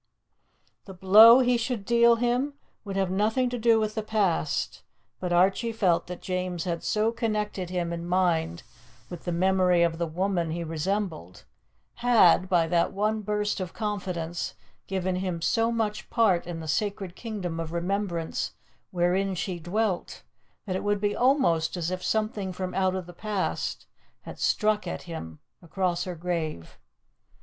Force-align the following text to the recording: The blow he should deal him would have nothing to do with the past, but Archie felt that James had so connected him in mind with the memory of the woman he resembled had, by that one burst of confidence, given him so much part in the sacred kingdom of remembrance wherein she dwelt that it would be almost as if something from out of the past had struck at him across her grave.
The 0.85 0.95
blow 0.95 1.41
he 1.41 1.57
should 1.57 1.85
deal 1.85 2.15
him 2.15 2.55
would 2.83 2.95
have 2.95 3.11
nothing 3.11 3.51
to 3.51 3.59
do 3.59 3.79
with 3.79 3.93
the 3.93 4.01
past, 4.01 4.81
but 5.19 5.31
Archie 5.31 5.71
felt 5.71 6.07
that 6.07 6.23
James 6.23 6.63
had 6.63 6.81
so 6.83 7.11
connected 7.11 7.69
him 7.69 7.93
in 7.93 8.07
mind 8.07 8.63
with 9.11 9.25
the 9.25 9.31
memory 9.31 9.83
of 9.83 9.99
the 9.99 10.07
woman 10.07 10.49
he 10.49 10.63
resembled 10.63 11.43
had, 11.97 12.49
by 12.49 12.65
that 12.65 12.91
one 12.93 13.21
burst 13.21 13.59
of 13.59 13.73
confidence, 13.75 14.55
given 14.87 15.17
him 15.17 15.39
so 15.39 15.71
much 15.71 16.09
part 16.09 16.47
in 16.47 16.61
the 16.61 16.67
sacred 16.67 17.15
kingdom 17.15 17.59
of 17.59 17.71
remembrance 17.71 18.53
wherein 18.89 19.35
she 19.35 19.59
dwelt 19.59 20.23
that 20.65 20.75
it 20.75 20.83
would 20.83 20.99
be 20.99 21.15
almost 21.15 21.77
as 21.77 21.91
if 21.91 22.03
something 22.03 22.51
from 22.51 22.73
out 22.73 22.95
of 22.95 23.05
the 23.05 23.13
past 23.13 23.85
had 24.21 24.39
struck 24.39 24.87
at 24.87 25.03
him 25.03 25.37
across 25.61 26.05
her 26.05 26.15
grave. 26.15 26.79